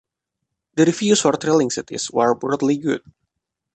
The 0.77 0.85
reviews 0.85 1.21
for 1.21 1.33
"Thrilling 1.33 1.69
Cities" 1.69 2.09
were 2.09 2.33
broadly 2.33 2.77
good. 2.77 3.03